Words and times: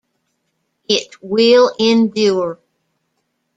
It 0.89 1.11
Will 1.21 1.75
Endure. 1.77 2.59